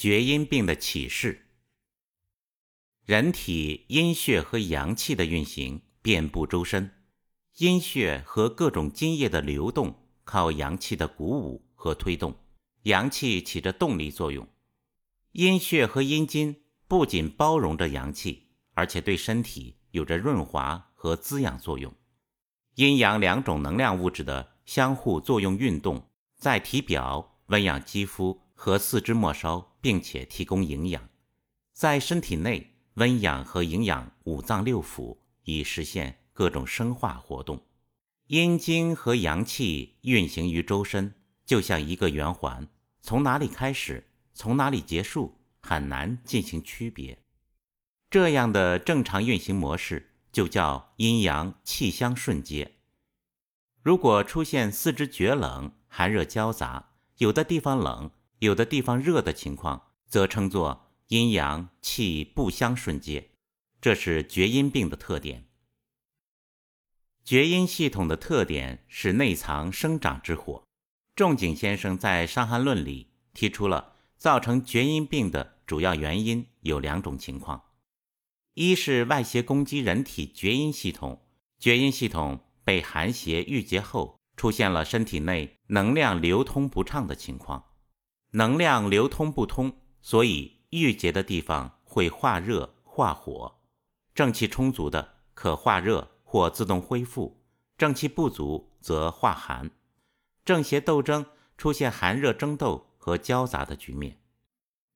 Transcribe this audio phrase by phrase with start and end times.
[0.00, 1.44] 厥阴病的启示。
[3.04, 6.90] 人体阴血和阳气的运行遍布周身，
[7.58, 12.34] 阴血和各种津液的流动靠阳气的鼓舞和推动，
[12.84, 14.48] 阳气起着动力作用。
[15.32, 21.94] 阴血和阴津不仅包容着阳气，而且对身体有着润滑和滋养作用。
[22.76, 26.08] 阴阳两种能量物质的相互作用运动，
[26.38, 31.00] 在体表温养肌肤和四肢末梢，并且提供营养；
[31.72, 37.62] 在身体内温养和营养五脏六腑，以实现各种生化活动。
[38.26, 41.14] 阴经和阳气运行于周身，
[41.46, 42.68] 就像一个圆环，
[43.00, 47.18] 从哪里开始，从哪里结束，很难进行区别。
[48.10, 50.08] 这样的正常运行模式。
[50.32, 52.76] 就叫阴阳气相顺接。
[53.82, 63.30] 如果出现四肢厥冷、寒热交杂，有的地方冷，有的地方热的情况，则称作阴阳气不相顺接，
[63.82, 65.46] 这是厥阴病的特点。
[67.22, 70.64] 厥阴系统的特点是内藏生长之火。
[71.14, 77.64] 仲景先生在《伤寒论》里提出了造成厥阴病的主要原因有两种情况。
[78.54, 81.22] 一是外邪攻击人体厥阴系统，
[81.58, 87.66] 厥阴系统被寒邪郁结后，出现了身体内能量流通不畅的情况，
[88.32, 93.60] 能量流通不通，所以郁结的地方会化热化火，
[94.14, 97.42] 正气充足的可化热或自动恢复，
[97.78, 99.70] 正气不足则化寒，
[100.44, 104.20] 正邪斗争出现寒热争斗和交杂的局面。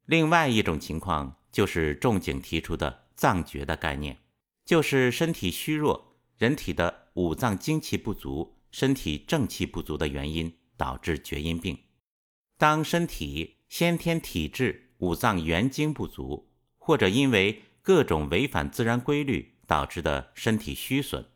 [0.07, 3.05] 另外一种情况就是仲景提出的。
[3.17, 4.19] 脏厥的概念，
[4.65, 11.79] 就是身体虚弱，人体的五脏精气不足，身体正气不足的原因，导致厥阴病。
[12.65, 16.49] 当身体先天体质五脏元精不足，
[16.79, 21.27] 或者因为各种违反自然规律导致的身体虚损，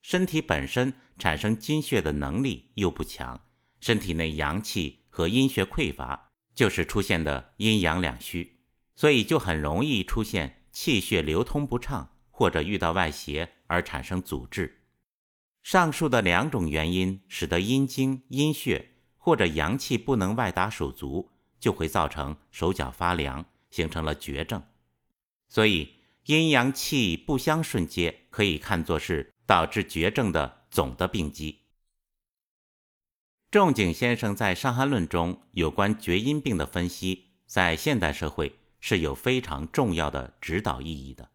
[0.00, 3.40] 身体本身产生精血的能力又不强，
[3.80, 8.56] 身体内阳气和阴血匮乏，就是出现的阴阳两虚，
[8.96, 10.64] 所以就很容易出现。
[10.72, 14.80] 气血流通不畅，或者遇到外邪而产生阻滞。
[15.62, 18.91] 上述的两种原因，使得阴经、阴血
[19.22, 24.60] 或者阳气不能外达手足，就会造成手脚发凉，形成了厥症。
[25.48, 25.94] 所以，
[26.24, 31.60] 阴阳气不相顺接，可以看作是导致厥症的总的病机。
[33.52, 38.58] 仲景先生在《伤寒论》中有关厥阴病的分析，在现代社会。
[38.84, 41.30] 是有非常重要的指导意义的。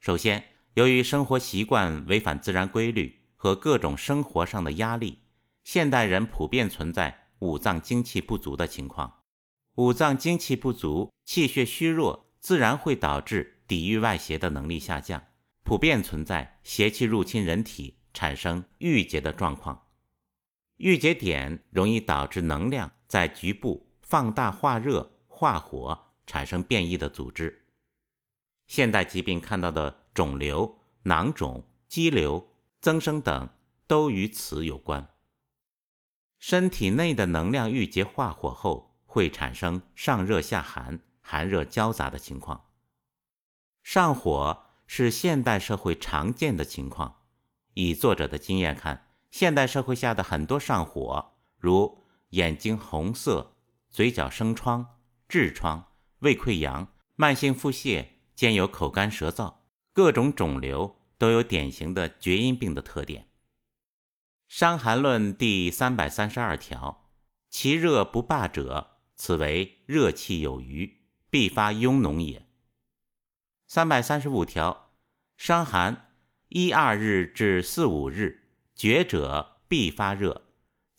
[0.00, 5.20] 首先，由于生活习惯违反自然规律和各种生活上的压力，
[5.64, 9.22] 现代人普遍存在五脏精气不足的情况。
[9.76, 15.22] 五脏精气不足，气血虚弱，自然会导致抵御外邪的能力下降，
[15.62, 19.86] 普遍存在邪气入侵人体，产生郁结的状况。
[20.76, 26.08] 郁结点容易导致能量在局部放大化热化火。
[26.24, 27.66] 产生变异的组织，
[28.68, 32.48] 现代疾病看到的肿瘤、囊肿、肌瘤
[32.80, 33.50] 增生等，
[33.88, 35.06] 都与此有关。
[36.42, 42.64] 身体内的能量郁结化火后，会产生上热下寒、寒热交杂的情况。
[43.84, 47.20] 上火是现代社会常见的情况。
[47.74, 53.54] 以作者的经验看，现代社会下的很多上火，如眼睛红色、
[53.88, 54.98] 嘴角生疮、
[55.28, 55.92] 痔疮。
[56.18, 58.04] 胃溃疡、慢性腹泻
[58.34, 59.54] 兼有口干舌燥，
[59.92, 63.22] 各种肿瘤都有典型的厥阴病的特点。
[64.54, 67.08] 《伤寒论》第三百三十二条：
[67.48, 72.46] 其热不罢者，此为热气有余，必发痈脓也。
[73.66, 74.92] 三百三十五条：
[75.38, 76.10] 伤寒
[76.48, 80.42] 一二日至四五日，厥者必发热，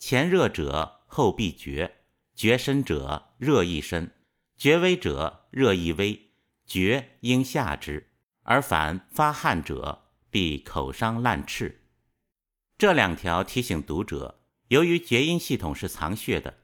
[0.00, 1.98] 前热者后必厥，
[2.34, 4.10] 厥深者热亦深。
[4.56, 6.32] 厥微者热亦微，
[6.66, 8.10] 厥应下之，
[8.42, 11.83] 而反发汗者必口伤烂赤。
[12.76, 16.58] 这两条提醒读者，由于厥阴系统是藏血的，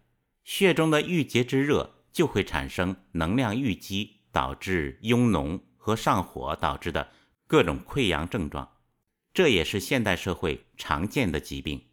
[0.45, 7.11] 血中的郁结之热就会产生能量郁积，导致痈脓和上火导致的
[7.47, 8.77] 各种溃疡症状，
[9.33, 11.87] 这也是现代社会常见的疾病。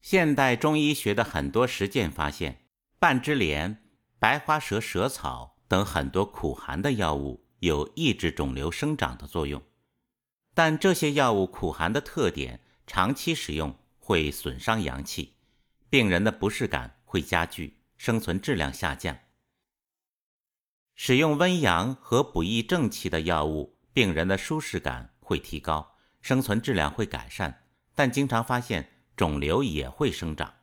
[0.00, 2.64] 现代中医学的很多实践发现，
[2.98, 3.84] 半枝莲。
[4.18, 9.62] 白花蛇舌草等很多苦寒的药物有抑制肿瘤生长的作用，
[10.54, 15.34] 但这些药物苦寒的特点，长期使用会损伤阳气，
[15.88, 19.16] 病人的不适感会加剧，生存质量下降。
[20.94, 27.64] 使用温阳和补益正气的药物，病人的舒适感会提高，生存质量会改善，
[27.94, 30.54] 但经常发现肿瘤也会生长。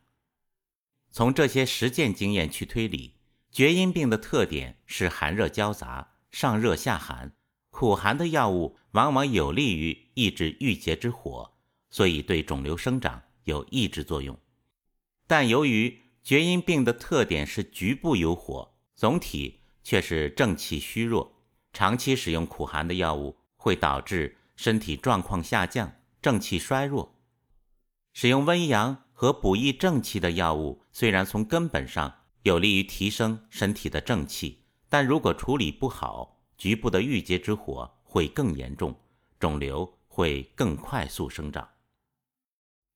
[1.10, 3.16] 从这些实践经验去推理，
[3.50, 7.32] 厥阴病的特点是寒热交杂，上热下寒，
[7.78, 11.54] 苦寒的药物往往有利于抑制郁结之火，
[11.92, 14.36] 所以对肿瘤生长有抑制作用。
[15.28, 21.32] 但由于厥阴病的特点是局部有火，总体却是正气虚弱，
[21.72, 27.22] 长期使用苦寒的药物会导致身体状况下降，正气衰弱。
[28.12, 39.00] 使用温阳和补益正气的药物，虽然从根本上有利于提升身体的正气，但如果处理不好，局部的郁结之火会更严重，
[39.40, 41.70] 肿瘤会更快速生长。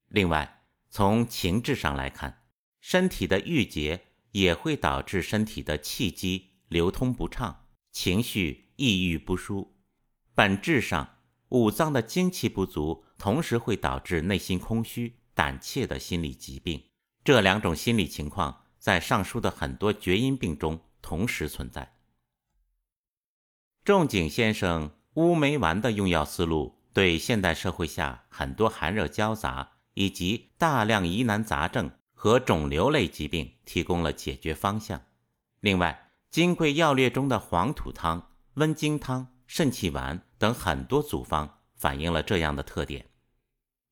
[0.07, 2.43] 另外，从情志上来看，
[2.79, 9.75] 身体的郁结也会导致身体的气机流通不畅，情绪抑郁不舒。
[10.33, 11.17] 本质上，
[11.49, 16.83] 五脏的精气不足，同时会导致内心空虚、胆怯的心理疾病。
[17.23, 21.95] 这两种心理情况在上述的很多厥阴病中同时存在。
[23.91, 31.91] 仲景先生乌梅丸的用药思路，对现代社会下很多寒热交杂以及大量疑难杂症。
[32.13, 35.01] 和肿瘤类疾病提供了解决方向。
[35.59, 43.07] 另外，《金匮要略》中的黄土汤、温经汤、肾气丸等很多组方反映了这样的特点。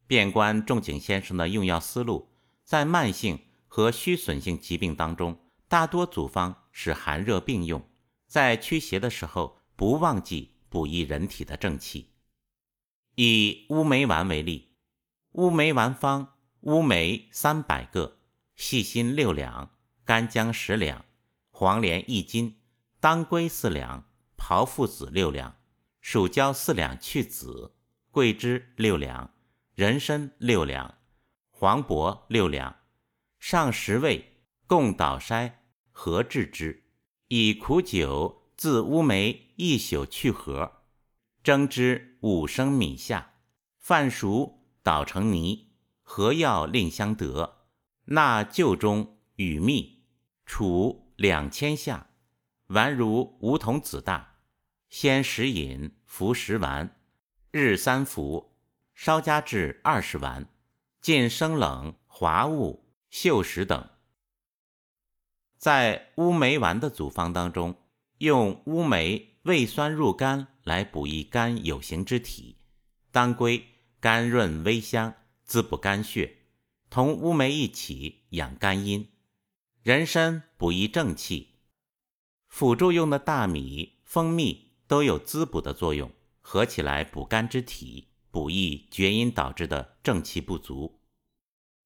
[0.07, 2.29] 遍观仲景先生的用药思路，
[2.63, 3.37] 在慢性
[3.67, 5.37] 和虚损性疾病当中，
[5.67, 7.83] 大多组方是寒热并用，
[8.27, 12.09] 在驱邪的时候不忘记补益人体的正气。
[13.15, 14.73] 以乌梅丸为例，
[15.31, 16.33] 乌梅丸方：
[16.63, 18.17] 乌梅三百个。
[18.57, 21.05] 细辛六两，干姜十两，
[21.49, 22.59] 黄连一斤，
[22.99, 24.03] 当归四两，
[24.35, 25.55] 炮附子六两，
[26.01, 27.73] 蜀椒四两去籽，
[28.11, 29.33] 桂枝六两，
[29.75, 30.97] 人参六两，
[31.51, 32.75] 黄柏六两，
[33.39, 35.53] 上十味，共捣筛，
[35.91, 36.83] 合制之。
[37.29, 40.83] 以苦酒自乌梅一宿去核，
[41.41, 43.35] 蒸之五升米下，
[43.77, 45.69] 饭熟捣成泥，
[46.03, 47.69] 合药令相得。
[48.07, 50.03] 纳臼中与蜜，
[50.45, 52.09] 储两千下，
[52.67, 54.39] 丸如梧桐子大。
[54.89, 56.99] 先食饮，服十丸，
[57.51, 58.57] 日三服，
[58.93, 60.45] 稍加至二十丸。
[60.99, 63.89] 禁生冷、滑物、锈食等。
[65.57, 67.73] 在乌梅丸的组方当中，
[68.19, 72.57] 用乌梅味酸入肝来补益肝有形之体，
[73.13, 73.65] 当归
[74.01, 75.13] 甘润微香，
[75.45, 76.35] 滋补肝血。
[76.89, 79.09] 同乌梅一起养肝阴，
[79.83, 81.59] 人参补益正气，
[82.49, 86.11] 辅助用的大米、蜂蜜都有滋补的作用，
[86.41, 90.99] 合起来补肝之体，补益厥阴导致的正气不足。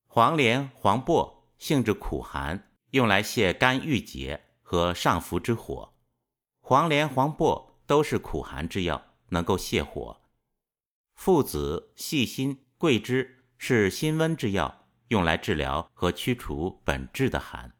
[0.07, 5.92] 黄连、黄柏性质苦寒，用来泻肝郁结和上浮之火。
[6.65, 10.21] 黄连、黄柏都是苦寒之药，能够泻火。
[11.13, 14.79] 附子、细辛、桂枝是辛温之药。
[15.09, 17.73] 用来治疗和驱除本质的寒。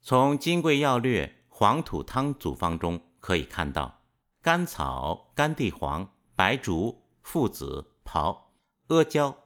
[0.00, 4.00] 从《金匮要略》黄土汤组方中可以看到，
[4.40, 8.54] 甘草、甘地黄、白术、附子、炮、
[8.86, 9.36] 阿胶、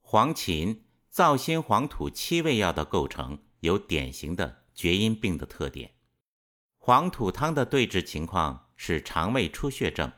[0.00, 5.97] 黄芩、燥心、黄土七味药的构成，有典型的厥阴病的特点。
[6.88, 10.10] 黄土汤的对治情况是肠胃出血症，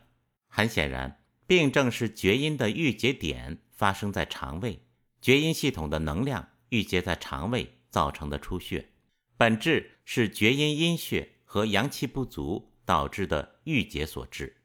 [0.46, 4.80] 很显然，病症是厥阴的郁结点发生在肠胃。
[5.20, 8.88] 厥阴系统的能量郁结在肠胃造成的出血，
[9.36, 14.58] 本质是厥阴阴血和阳气不足导致的郁结所致。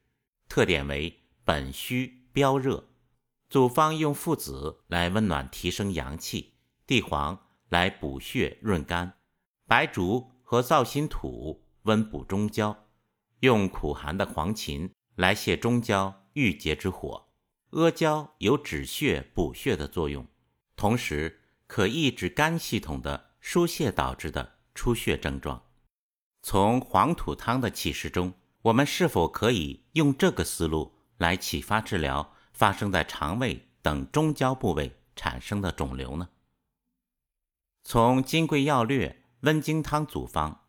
[0.47, 2.87] 特点为本虚标热。
[3.49, 6.53] 组方用附子来温暖提升阳气，
[6.85, 9.11] 地黄来补血润肝，
[9.65, 12.85] 白术和燥心土温补中焦，
[13.39, 17.27] 用苦寒的黄芩来泻中焦郁结之火。
[17.71, 20.25] 阿胶有止血补血的作用。
[20.75, 25.63] 同时，可抑制肝系统的疏泄导致的出血症状。
[26.41, 36.29] 从黄土汤的启示中，我们是否可以用这个思路来启发治疗发生在肠胃等中焦部位产生的肿瘤呢？
[37.83, 39.09] 从《金匮要略》
[39.41, 40.64] 温经汤组方：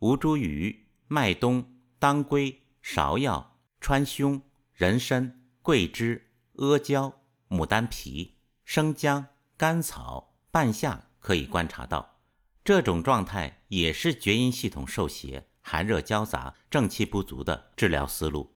[0.00, 0.76] 吴茱萸、
[1.08, 1.64] 麦冬、
[1.98, 4.40] 当归、芍药、川芎、
[4.72, 9.26] 人参、桂枝、阿胶、牡丹皮、生姜。
[9.58, 12.16] 甘草、半夏可以观察到，
[12.64, 18.54] 这种状态也是厥阴系统受邪，寒热交杂、正气不足的治疗思路。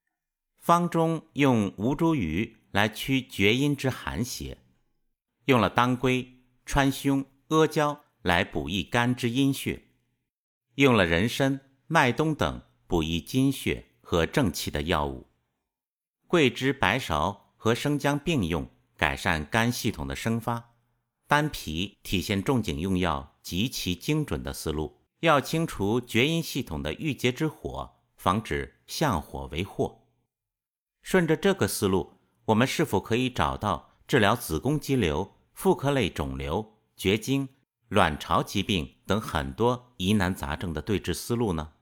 [0.57, 4.57] 方中用吴茱萸来驱厥阴之寒邪，
[5.45, 9.89] 用了当归、川芎、阿胶来补益肝之阴血，
[10.77, 15.27] 用了人参、麦冬等补益精血和正气的药物。
[16.27, 20.73] 桂枝、白芍和生姜并用，改善肝系统的生发。
[21.27, 30.03] 丹皮体现仲景用药极其精准的思路，要清除厥阴系统的郁结之火，防止向火为祸。
[31.03, 32.15] 顺着这个思路，
[32.47, 37.49] 我们是否可以找到治疗子宫肌瘤、妇科类肿瘤、绝经、
[37.95, 41.73] 卵巢疾病等很多疑难杂症的对治思路呢？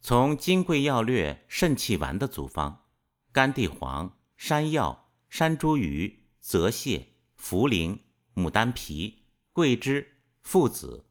[0.00, 2.84] 从《金匮要略·肾气丸》的组方：
[3.30, 7.06] 甘地黄、山药、山茱萸、泽泻。
[7.42, 7.98] 茯苓、
[8.36, 11.06] 牡丹皮、桂枝、附子，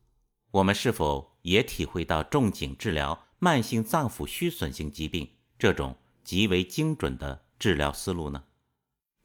[0.51, 5.29] 我们是否也体会到仲景治疗慢性脏腑虚损性疾病
[5.59, 8.45] 这种极为精准的治疗思路呢？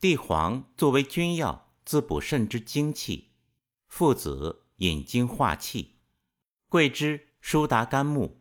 [0.00, 3.30] 地黄作为君药，滋补肾之精气；
[3.86, 5.96] 附子引精化气；
[6.68, 8.38] 桂枝疏达肝木；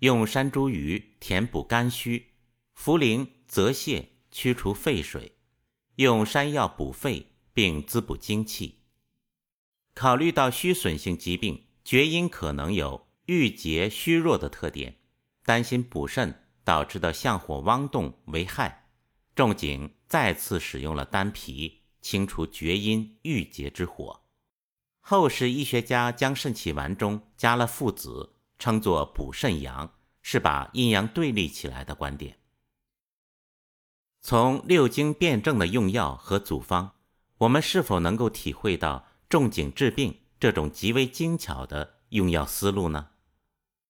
[0.00, 2.32] 用山茱萸填补肝虚；
[2.76, 5.32] 茯苓、泽泻驱除肺水；
[5.96, 7.30] 用山药补肺。
[7.54, 8.80] 并滋补精气。
[9.94, 14.96] 考虑到虚损性疾病厥阴可能有郁结虚弱的特点，
[15.44, 18.88] 担心补肾导致的向火汪动为害，
[19.36, 24.23] 仲景再次使用了丹皮清除厥阴郁结之火。
[25.06, 29.92] 后世医学家将肾气丸中加了附子，称作补肾阳，
[30.22, 32.38] 是把阴阳对立起来的观点。
[34.22, 36.92] 从六经辩证的用药和组方。
[37.36, 43.10] 我们是否能够体会到仲景治病这种极为精巧的用药思路呢？